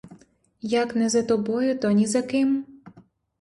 [0.71, 2.65] Як не за тобою, то ні за ким.